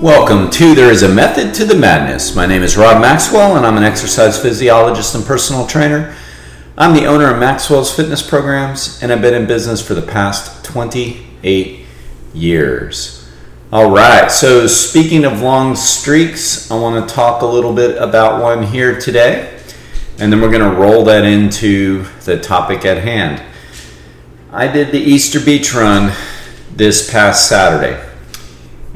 [0.00, 2.36] Welcome to There is a Method to the Madness.
[2.36, 6.14] My name is Rob Maxwell, and I'm an exercise physiologist and personal trainer.
[6.76, 10.66] I'm the owner of Maxwell's Fitness Programs, and I've been in business for the past
[10.66, 11.86] 28
[12.34, 13.26] years.
[13.72, 18.42] All right, so speaking of long streaks, I want to talk a little bit about
[18.42, 19.58] one here today,
[20.18, 23.42] and then we're going to roll that into the topic at hand.
[24.52, 26.12] I did the Easter Beach Run
[26.70, 27.98] this past Saturday.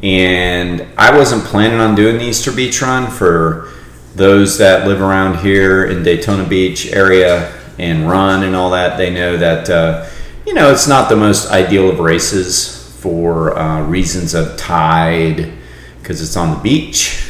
[0.03, 3.69] And I wasn't planning on doing the Easter Beach Run for
[4.15, 8.97] those that live around here in Daytona Beach area and run and all that.
[8.97, 10.09] They know that, uh,
[10.47, 15.53] you know, it's not the most ideal of races for uh, reasons of tide
[16.01, 17.23] because it's on the beach,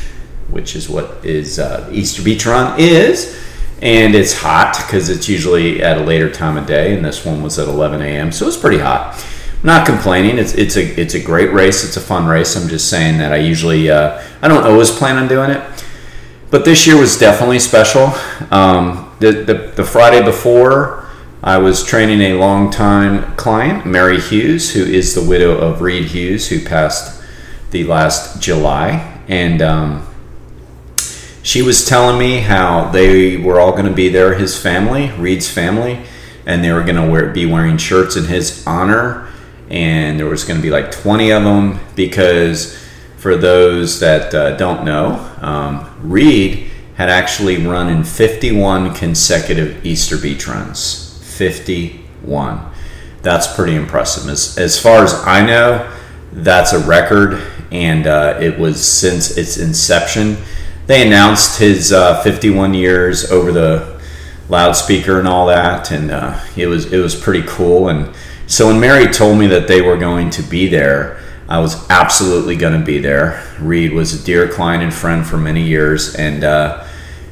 [0.49, 3.37] which is what is uh, Easter Beach Run is.
[3.83, 7.43] And it's hot because it's usually at a later time of day, and this one
[7.43, 9.15] was at 11 a.m., so it's pretty hot
[9.63, 10.39] not complaining.
[10.39, 11.85] It's it's a it's a great race.
[11.85, 12.57] It's a fun race.
[12.57, 15.85] I'm just saying that I usually uh, I don't always plan on doing it,
[16.51, 18.13] but this year was definitely special.
[18.51, 21.09] Um, the, the the Friday before,
[21.43, 26.49] I was training a longtime client, Mary Hughes, who is the widow of Reed Hughes,
[26.49, 27.23] who passed
[27.71, 29.63] the last July, and.
[29.63, 30.07] Um,
[31.43, 35.49] she was telling me how they were all going to be there, his family, Reed's
[35.49, 36.05] family,
[36.45, 39.30] and they were going to wear, be wearing shirts in his honor
[39.71, 42.76] and there was going to be like 20 of them because
[43.16, 50.18] for those that uh, don't know, um, Reed had actually run in 51 consecutive Easter
[50.18, 51.18] Beach runs.
[51.37, 52.71] 51.
[53.23, 54.29] That's pretty impressive.
[54.29, 55.90] As, as far as I know,
[56.32, 60.37] that's a record, and uh, it was since its inception.
[60.87, 64.00] They announced his uh, 51 years over the
[64.49, 67.88] loudspeaker and all that, and uh, it was it was pretty cool.
[67.88, 68.15] And
[68.50, 72.56] so when Mary told me that they were going to be there, I was absolutely
[72.56, 73.44] going to be there.
[73.60, 76.84] Reed was a dear client and friend for many years, and uh,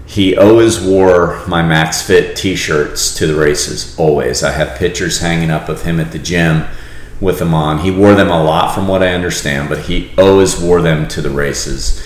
[0.07, 3.99] he always wore my Max Fit T-shirts to the races.
[3.99, 6.67] Always, I have pictures hanging up of him at the gym
[7.21, 7.81] with them on.
[7.81, 11.21] He wore them a lot, from what I understand, but he always wore them to
[11.21, 12.01] the races,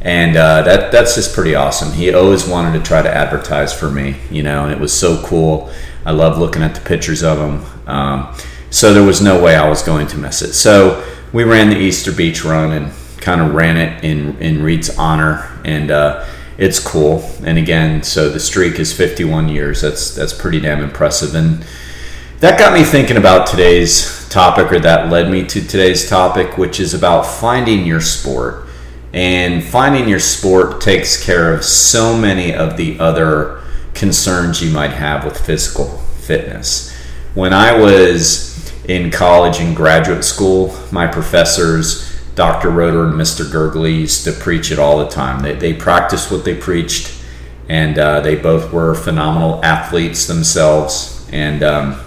[0.00, 1.92] and uh, that that's just pretty awesome.
[1.92, 5.22] He always wanted to try to advertise for me, you know, and it was so
[5.24, 5.70] cool.
[6.04, 7.88] I love looking at the pictures of him.
[7.88, 8.36] Um,
[8.76, 10.52] so there was no way I was going to miss it.
[10.52, 12.92] So we ran the Easter Beach Run and
[13.22, 16.26] kind of ran it in in Reed's honor, and uh,
[16.58, 17.24] it's cool.
[17.42, 19.80] And again, so the streak is 51 years.
[19.80, 21.64] That's that's pretty damn impressive, and
[22.40, 26.78] that got me thinking about today's topic, or that led me to today's topic, which
[26.78, 28.64] is about finding your sport.
[29.14, 33.62] And finding your sport takes care of so many of the other
[33.94, 35.86] concerns you might have with physical
[36.20, 36.94] fitness.
[37.32, 38.55] When I was
[38.88, 42.70] in college and graduate school, my professors, Dr.
[42.70, 43.44] Roeder and Mr.
[43.44, 45.42] Gurgley, used to preach it all the time.
[45.42, 47.12] They, they practiced what they preached,
[47.68, 51.28] and uh, they both were phenomenal athletes themselves.
[51.32, 52.00] And um,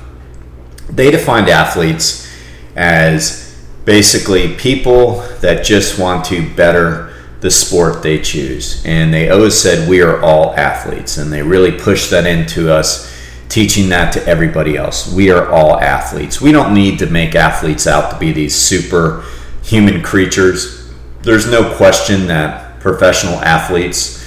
[0.90, 2.28] they defined athletes
[2.76, 8.86] as basically people that just want to better the sport they choose.
[8.86, 11.18] And they always said, We are all athletes.
[11.18, 13.10] And they really pushed that into us
[13.50, 15.12] teaching that to everybody else.
[15.12, 16.40] We are all athletes.
[16.40, 19.26] We don't need to make athletes out to be these super
[19.64, 20.92] human creatures.
[21.24, 24.18] There's no question that professional athletes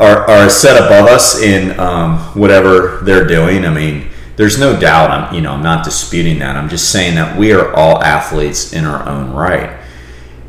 [0.00, 3.64] are, are set above us in um, whatever they're doing.
[3.64, 5.10] I mean, there's no doubt.
[5.10, 6.56] I'm you know I'm not disputing that.
[6.56, 9.78] I'm just saying that we are all athletes in our own right.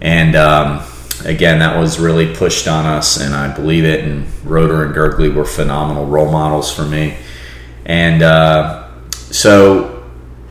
[0.01, 0.85] And um,
[1.23, 4.03] again, that was really pushed on us, and I believe it.
[4.03, 7.17] And Roeder and Gurgley were phenomenal role models for me
[7.87, 10.05] and uh, so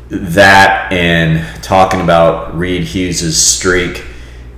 [0.08, 4.04] that and talking about Reed Hughes's streak,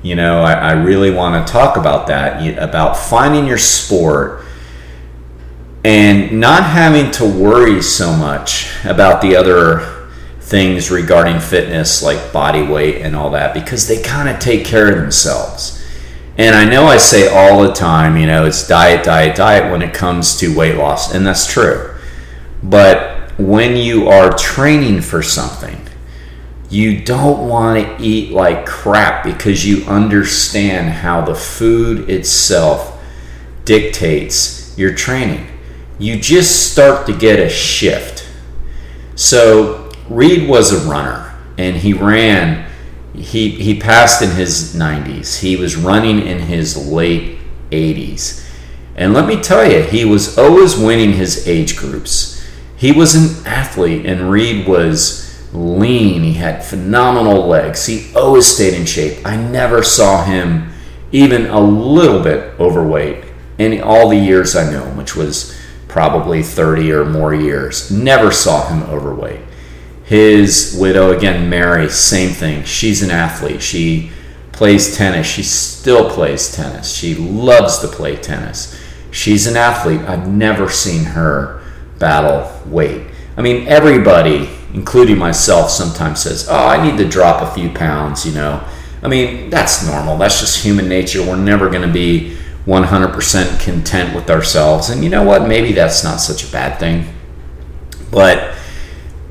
[0.02, 4.44] you know, I, I really want to talk about that about finding your sport
[5.84, 10.08] and not having to worry so much about the other
[10.40, 14.92] things regarding fitness like body weight and all that because they kind of take care
[14.92, 15.84] of themselves.
[16.36, 19.82] And I know I say all the time, you know, it's diet, diet, diet when
[19.82, 21.97] it comes to weight loss, and that's true.
[22.62, 25.80] But when you are training for something,
[26.70, 33.00] you don't want to eat like crap because you understand how the food itself
[33.64, 35.46] dictates your training.
[35.98, 38.28] You just start to get a shift.
[39.14, 42.70] So, Reed was a runner and he ran.
[43.14, 45.40] He, he passed in his 90s.
[45.40, 47.38] He was running in his late
[47.70, 48.44] 80s.
[48.94, 52.37] And let me tell you, he was always winning his age groups
[52.78, 56.22] he was an athlete, and Reed was lean.
[56.22, 57.86] He had phenomenal legs.
[57.86, 59.26] He always stayed in shape.
[59.26, 60.70] I never saw him
[61.10, 63.24] even a little bit overweight
[63.58, 65.58] in all the years I knew him, which was
[65.88, 67.90] probably 30 or more years.
[67.90, 69.40] Never saw him overweight.
[70.04, 72.62] His widow, again, Mary, same thing.
[72.62, 73.60] She's an athlete.
[73.60, 74.12] She
[74.52, 75.26] plays tennis.
[75.26, 76.94] She still plays tennis.
[76.94, 78.78] She loves to play tennis.
[79.10, 80.02] She's an athlete.
[80.02, 81.57] I've never seen her
[81.98, 83.06] battle weight.
[83.36, 88.26] I mean, everybody, including myself, sometimes says, Oh, I need to drop a few pounds,
[88.26, 88.66] you know.
[89.02, 90.18] I mean, that's normal.
[90.18, 91.24] That's just human nature.
[91.24, 92.36] We're never going to be
[92.66, 94.90] 100% content with ourselves.
[94.90, 95.46] And you know what?
[95.46, 97.06] Maybe that's not such a bad thing.
[98.10, 98.56] But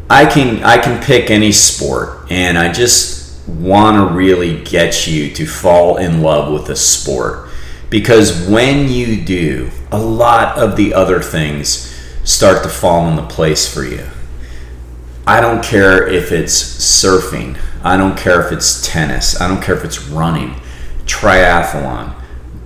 [0.09, 5.31] I can I can pick any sport and I just want to really get you
[5.33, 7.49] to fall in love with a sport
[7.89, 11.93] because when you do, a lot of the other things
[12.27, 14.05] start to fall into place for you.
[15.25, 19.75] I don't care if it's surfing, I don't care if it's tennis, I don't care
[19.75, 20.55] if it's running,
[21.05, 22.13] triathlon,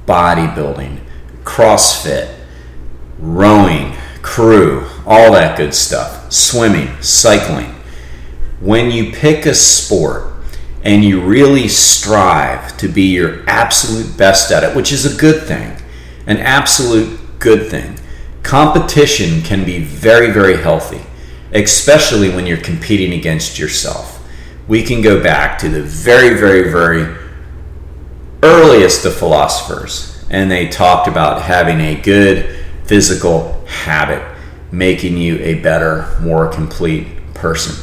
[0.07, 1.01] bodybuilding,
[1.43, 2.33] CrossFit,
[3.19, 3.93] rowing,
[4.23, 7.75] crew, all that good stuff, swimming, cycling.
[8.61, 10.33] When you pick a sport
[10.83, 15.43] and you really strive to be your absolute best at it, which is a good
[15.43, 15.77] thing,
[16.25, 17.99] an absolute good thing,
[18.43, 21.01] competition can be very, very healthy,
[21.53, 24.19] especially when you're competing against yourself.
[24.67, 27.17] We can go back to the very, very, very
[28.43, 34.23] earliest of philosophers, and they talked about having a good physical habit,
[34.71, 37.75] making you a better, more complete person.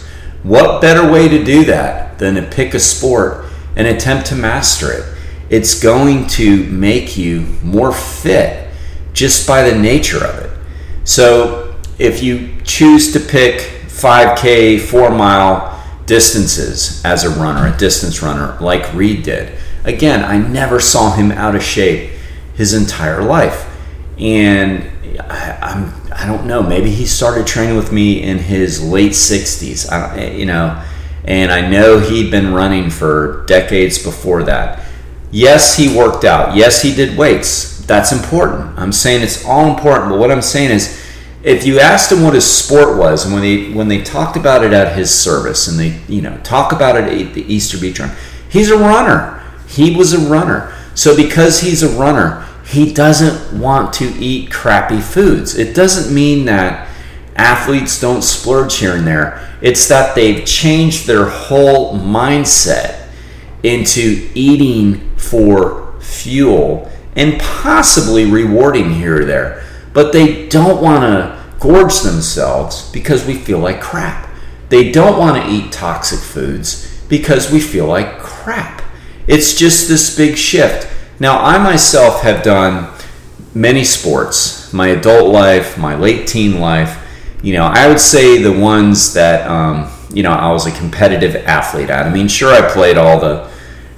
[0.43, 3.47] What better way to do that than to pick a sport
[3.77, 5.05] and attempt to master it?
[5.51, 8.69] It's going to make you more fit
[9.13, 10.48] just by the nature of it.
[11.09, 18.23] So, if you choose to pick 5K, four mile distances as a runner, a distance
[18.23, 22.11] runner like Reed did, again, I never saw him out of shape
[22.57, 23.75] his entire life.
[24.19, 24.83] And
[25.19, 29.91] I, I'm, I don't know, maybe he started training with me in his late 60s,
[29.91, 30.85] I, you know,
[31.25, 34.85] and I know he'd been running for decades before that.
[35.31, 36.55] Yes, he worked out.
[36.55, 37.78] Yes, he did weights.
[37.89, 38.79] That's important.
[38.79, 41.03] I'm saying it's all important, but what I'm saying is,
[41.43, 44.63] if you asked him what his sport was, and when they when they talked about
[44.63, 47.99] it at his service, and they you know talk about it at the Easter Beach
[47.99, 48.15] Run,
[48.51, 49.43] he's a runner.
[49.67, 50.75] He was a runner.
[50.95, 55.57] So because he's a runner, he doesn't want to eat crappy foods.
[55.57, 56.89] It doesn't mean that
[57.37, 59.57] athletes don't splurge here and there.
[59.63, 63.09] It's that they've changed their whole mindset
[63.63, 69.65] into eating for fuel and possibly rewarding here or there.
[69.93, 74.31] But they don't want to gorge themselves because we feel like crap.
[74.69, 78.83] They don't want to eat toxic foods because we feel like crap.
[79.27, 80.89] It's just this big shift.
[81.19, 82.95] Now, I myself have done
[83.53, 87.05] many sports, my adult life, my late teen life.
[87.43, 91.35] You know, I would say the ones that, um, you know, I was a competitive
[91.35, 92.07] athlete at.
[92.07, 93.51] I mean, sure, I played all the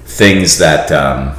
[0.05, 1.37] things that, um,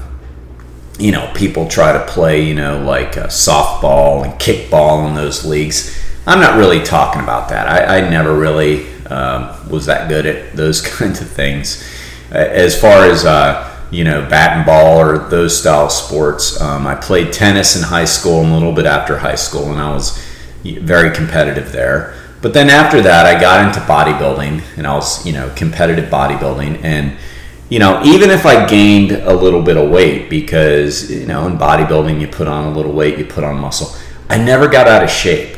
[1.02, 5.44] you know, people try to play, you know, like uh, softball and kickball in those
[5.44, 5.98] leagues.
[6.28, 7.68] I'm not really talking about that.
[7.68, 11.84] I, I never really um, was that good at those kinds of things.
[12.32, 16.60] As far as, uh, you know, bat and ball or those style sports.
[16.62, 19.82] Um, I played tennis in high school and a little bit after high school, and
[19.82, 20.18] I was
[20.64, 22.16] very competitive there.
[22.42, 26.84] But then after that, I got into bodybuilding, and I was, you know, competitive bodybuilding.
[26.84, 27.18] And,
[27.72, 31.58] you know, even if I gained a little bit of weight, because, you know, in
[31.58, 33.98] bodybuilding, you put on a little weight, you put on muscle,
[34.30, 35.58] I never got out of shape.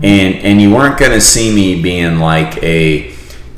[0.00, 3.10] And, and you weren't going to see me being like a,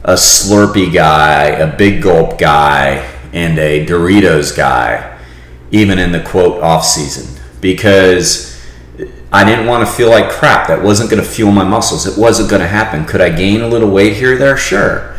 [0.04, 5.18] a Slurpee guy, a big gulp guy, and a Doritos guy,
[5.70, 8.58] even in the quote off season, because
[9.30, 10.68] I didn't want to feel like crap.
[10.68, 12.06] That wasn't going to fuel my muscles.
[12.06, 13.04] It wasn't going to happen.
[13.04, 14.56] Could I gain a little weight here or there?
[14.56, 15.14] Sure.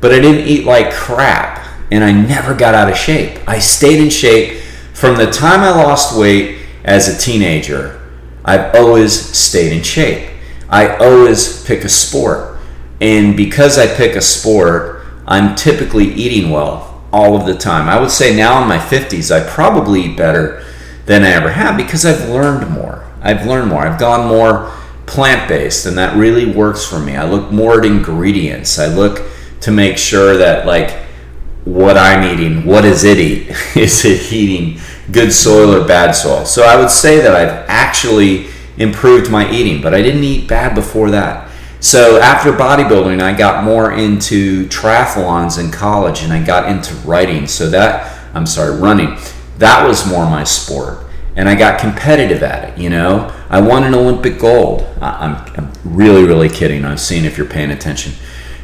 [0.00, 1.53] But I didn't eat like crap,
[1.94, 3.38] and I never got out of shape.
[3.48, 4.60] I stayed in shape
[4.94, 8.00] from the time I lost weight as a teenager.
[8.44, 10.28] I've always stayed in shape.
[10.68, 12.58] I always pick a sport.
[13.00, 17.88] And because I pick a sport, I'm typically eating well all of the time.
[17.88, 20.64] I would say now in my 50s, I probably eat better
[21.06, 23.08] than I ever have because I've learned more.
[23.22, 23.86] I've learned more.
[23.86, 24.72] I've gone more
[25.06, 27.14] plant based, and that really works for me.
[27.14, 28.80] I look more at ingredients.
[28.80, 29.22] I look
[29.60, 31.03] to make sure that, like,
[31.64, 33.48] what I'm eating, what is it eat?
[33.76, 34.80] is it eating
[35.10, 36.44] good soil or bad soil?
[36.44, 40.74] So I would say that I've actually improved my eating, but I didn't eat bad
[40.74, 41.50] before that.
[41.80, 47.46] So after bodybuilding, I got more into triathlons in college and I got into writing.
[47.46, 49.18] So that, I'm sorry, running.
[49.58, 51.00] that was more my sport.
[51.36, 53.30] And I got competitive at it, you know.
[53.50, 54.82] I won an Olympic gold.
[55.00, 56.84] I, am I'm really, really kidding.
[56.84, 58.14] I'm seeing if you're paying attention.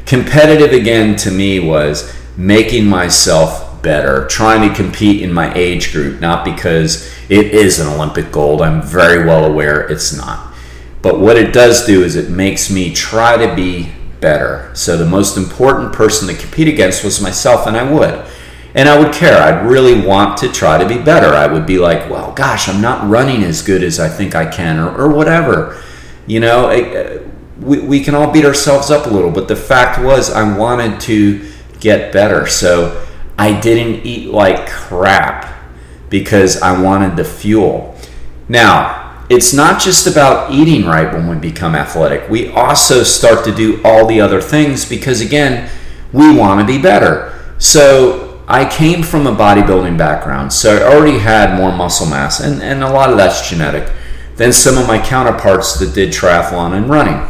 [0.07, 6.21] Competitive again to me was making myself better, trying to compete in my age group,
[6.21, 8.63] not because it is an Olympic gold.
[8.63, 10.55] I'm very well aware it's not.
[11.03, 14.71] But what it does do is it makes me try to be better.
[14.75, 18.25] So the most important person to compete against was myself, and I would.
[18.75, 19.43] And I would care.
[19.43, 21.35] I'd really want to try to be better.
[21.35, 24.47] I would be like, well, gosh, I'm not running as good as I think I
[24.47, 25.83] can, or, or whatever.
[26.27, 27.23] You know, it, uh,
[27.61, 31.01] we, we can all beat ourselves up a little, but the fact was, I wanted
[31.03, 32.47] to get better.
[32.47, 33.07] So
[33.39, 35.53] I didn't eat like crap
[36.09, 37.97] because I wanted the fuel.
[38.49, 42.29] Now, it's not just about eating right when we become athletic.
[42.29, 45.71] We also start to do all the other things because, again,
[46.13, 47.39] we want to be better.
[47.59, 52.61] So, I came from a bodybuilding background, so I already had more muscle mass, and,
[52.61, 53.89] and a lot of that's genetic,
[54.35, 57.25] than some of my counterparts that did triathlon and running.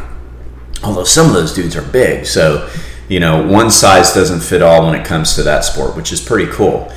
[0.83, 2.71] Although some of those dudes are big, so
[3.11, 6.21] you know, one size doesn't fit all when it comes to that sport, which is
[6.21, 6.90] pretty cool.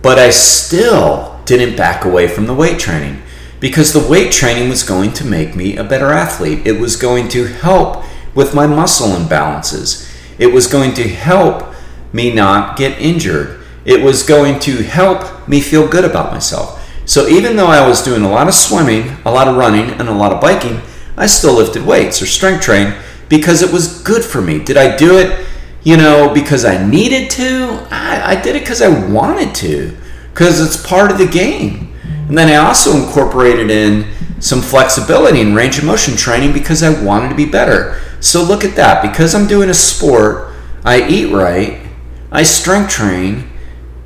[0.00, 3.20] But I still didn't back away from the weight training
[3.58, 6.64] because the weight training was going to make me a better athlete.
[6.64, 10.08] It was going to help with my muscle imbalances.
[10.38, 11.74] It was going to help
[12.12, 13.60] me not get injured.
[13.84, 16.80] It was going to help me feel good about myself.
[17.06, 20.08] So even though I was doing a lot of swimming, a lot of running, and
[20.08, 20.80] a lot of biking,
[21.16, 22.94] I still lifted weights or strength train
[23.28, 24.62] because it was good for me.
[24.62, 25.44] Did I do it,
[25.82, 27.86] you know, because I needed to?
[27.90, 29.96] I, I did it because I wanted to,
[30.32, 31.94] because it's part of the game.
[32.28, 34.06] And then I also incorporated in
[34.40, 38.00] some flexibility and range of motion training because I wanted to be better.
[38.20, 39.02] So look at that.
[39.02, 40.52] Because I'm doing a sport,
[40.84, 41.86] I eat right,
[42.32, 43.48] I strength train,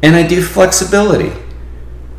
[0.03, 1.33] and I do flexibility.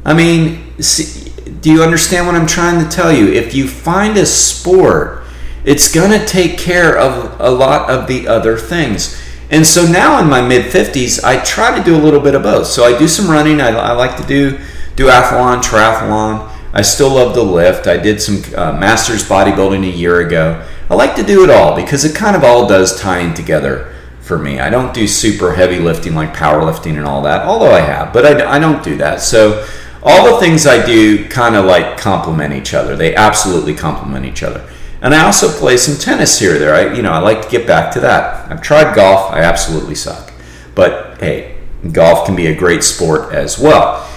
[0.03, 1.31] I mean, see,
[1.61, 3.27] do you understand what I'm trying to tell you?
[3.31, 5.23] If you find a sport,
[5.63, 9.21] it's going to take care of a lot of the other things.
[9.51, 12.43] And so now in my mid 50s, I try to do a little bit of
[12.43, 12.67] both.
[12.67, 14.57] So I do some running, I, I like to do
[14.95, 16.49] duathlon, triathlon.
[16.73, 17.85] I still love to lift.
[17.85, 20.65] I did some uh, masters bodybuilding a year ago.
[20.89, 23.93] I like to do it all because it kind of all does tie in together
[24.21, 24.59] for me.
[24.59, 28.25] I don't do super heavy lifting like powerlifting and all that, although I have, but
[28.25, 29.19] I, I don't do that.
[29.19, 29.67] So
[30.03, 32.95] all the things I do kind of like complement each other.
[32.95, 34.67] They absolutely complement each other.
[35.01, 36.75] And I also play some tennis here there.
[36.75, 38.51] I, you know, I like to get back to that.
[38.51, 39.31] I've tried golf.
[39.31, 40.31] I absolutely suck.
[40.75, 41.57] But hey,
[41.91, 44.07] golf can be a great sport as well.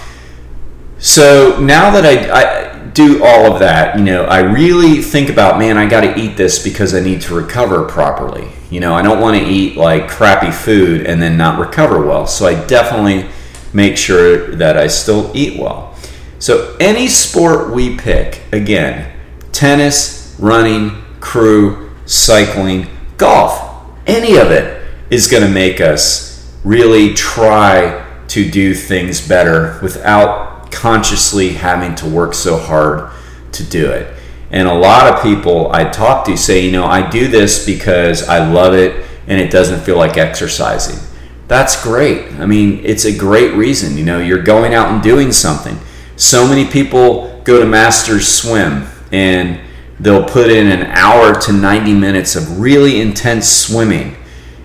[0.99, 5.59] So now that I, I do all of that, you know, I really think about,
[5.59, 8.47] man, I got to eat this because I need to recover properly.
[8.69, 12.25] You know, I don't want to eat like crappy food and then not recover well.
[12.27, 13.29] So I definitely
[13.73, 15.95] make sure that I still eat well.
[16.39, 19.11] So any sport we pick, again,
[19.51, 22.87] tennis, running, crew, cycling,
[23.17, 29.79] golf, any of it is going to make us really try to do things better
[29.81, 33.11] without consciously having to work so hard
[33.51, 34.13] to do it.
[34.51, 38.27] And a lot of people I talk to say, you know, I do this because
[38.27, 40.99] I love it and it doesn't feel like exercising.
[41.47, 42.31] That's great.
[42.33, 43.97] I mean, it's a great reason.
[43.97, 45.77] You know, you're going out and doing something.
[46.15, 49.59] So many people go to Masters Swim and
[49.99, 54.15] they'll put in an hour to 90 minutes of really intense swimming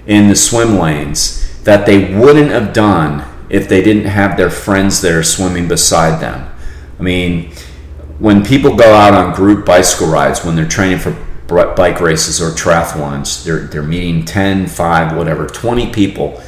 [0.06, 5.00] in the swim lanes that they wouldn't have done if they didn't have their friends
[5.00, 6.50] there swimming beside them.
[6.98, 7.52] I mean,
[8.18, 11.16] when people go out on group bicycle rides, when they're training for
[11.48, 16.42] bike races or triathlons, they're, they're meeting 10, 5, whatever, 20 people.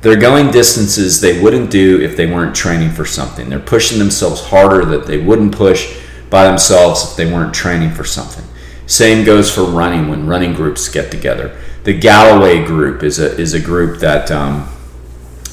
[0.00, 3.48] They're going distances they wouldn't do if they weren't training for something.
[3.48, 8.04] They're pushing themselves harder that they wouldn't push by themselves if they weren't training for
[8.04, 8.44] something.
[8.86, 11.58] Same goes for running when running groups get together.
[11.84, 14.68] The Galloway group is a, is a group that um,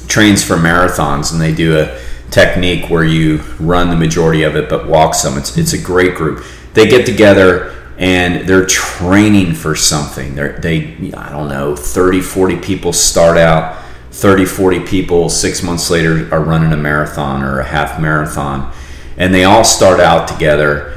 [0.08, 2.00] trains for marathons and they do a
[2.32, 5.38] technique where you run the majority of it but walk some.
[5.38, 6.46] It's, it's a great group.
[6.74, 10.36] They get together and they're training for something.
[10.36, 15.90] They're, they, I don't know, 30, 40 people start out, 30, 40 people six months
[15.90, 18.74] later are running a marathon or a half marathon.
[19.18, 20.92] And they all start out together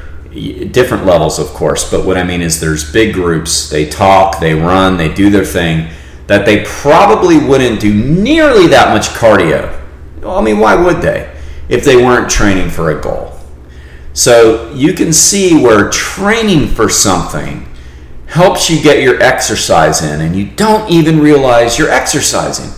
[0.71, 4.53] different levels of course but what i mean is there's big groups they talk they
[4.53, 5.89] run they do their thing
[6.29, 9.75] that they probably wouldn't do nearly that much cardio.
[10.25, 11.35] I mean, why would they
[11.69, 13.35] if they weren't training for a goal?
[14.13, 17.67] So you can see where training for something
[18.27, 22.71] helps you get your exercise in and you don't even realize you're exercising.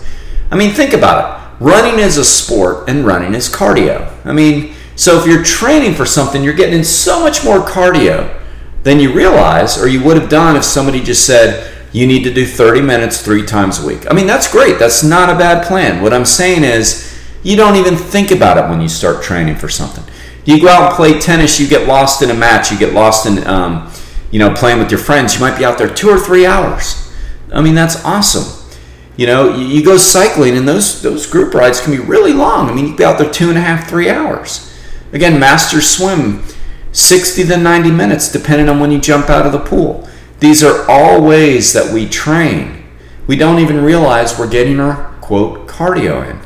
[0.49, 1.63] I mean, think about it.
[1.63, 4.09] Running is a sport and running is cardio.
[4.25, 8.39] I mean, So if you're training for something, you're getting in so much more cardio
[8.83, 12.31] than you realize or you would have done if somebody just said, you need to
[12.31, 14.05] do 30 minutes three times a week.
[14.11, 14.77] I mean, that's great.
[14.77, 16.03] That's not a bad plan.
[16.03, 19.69] What I'm saying is, you don't even think about it when you start training for
[19.69, 20.03] something.
[20.45, 23.25] You go out and play tennis, you get lost in a match, you get lost
[23.25, 23.91] in, um,
[24.29, 25.33] you know, playing with your friends.
[25.33, 27.11] You might be out there two or three hours.
[27.51, 28.77] I mean, that's awesome.
[29.17, 32.69] You know, you go cycling, and those those group rides can be really long.
[32.69, 34.70] I mean, you can be out there two and a half, three hours.
[35.13, 36.43] Again, master swim,
[36.91, 40.07] 60 to 90 minutes, depending on when you jump out of the pool.
[40.39, 42.83] These are all ways that we train.
[43.27, 46.39] We don't even realize we're getting our quote cardio in.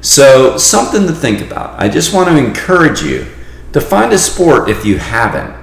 [0.00, 1.80] So, something to think about.
[1.80, 3.26] I just want to encourage you
[3.72, 5.54] to find a sport if you haven't.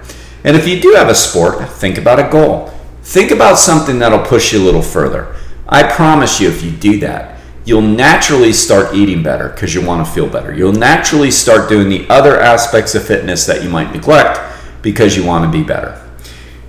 [0.43, 2.73] And if you do have a sport, think about a goal.
[3.03, 5.35] Think about something that'll push you a little further.
[5.67, 10.05] I promise you, if you do that, you'll naturally start eating better because you want
[10.05, 10.53] to feel better.
[10.53, 14.39] You'll naturally start doing the other aspects of fitness that you might neglect
[14.81, 16.01] because you want to be better.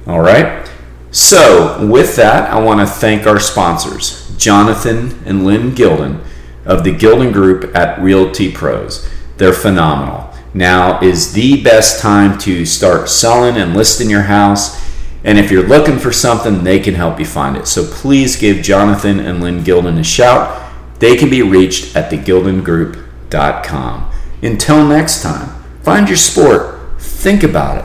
[0.06, 0.68] All right?
[1.10, 6.24] So, with that, I want to thank our sponsors, Jonathan and Lynn Gilden
[6.64, 9.08] of the Gilden Group at Realty Pros.
[9.36, 10.32] They're phenomenal.
[10.54, 14.80] Now is the best time to start selling and listing your house.
[15.24, 17.66] And if you're looking for something, they can help you find it.
[17.66, 20.61] So please give Jonathan and Lynn Gilden a shout.
[21.02, 24.12] They can be reached at thegildengroup.com.
[24.40, 25.48] Until next time,
[25.82, 27.84] find your sport, think about it,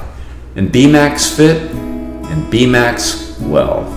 [0.56, 3.97] and be max fit and be max well.